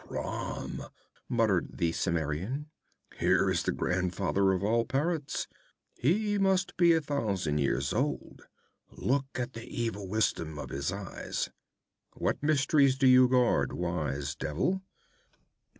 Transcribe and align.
'Crom!' 0.07 0.81
muttered 1.29 1.77
the 1.77 1.91
Cimmerian. 1.91 2.71
'Here 3.19 3.51
is 3.51 3.61
the 3.61 3.71
grandfather 3.71 4.51
of 4.51 4.63
all 4.63 4.83
parrots. 4.83 5.47
He 5.93 6.39
must 6.39 6.75
be 6.75 6.93
a 6.93 7.01
thousand 7.01 7.59
years 7.59 7.93
old! 7.93 8.47
Look 8.89 9.27
at 9.35 9.53
the 9.53 9.67
evil 9.69 10.07
wisdom 10.07 10.57
of 10.57 10.71
his 10.71 10.91
eyes. 10.91 11.51
What 12.13 12.41
mysteries 12.41 12.97
do 12.97 13.05
you 13.05 13.27
guard, 13.29 13.73
Wise 13.73 14.33
Devil?' 14.33 14.81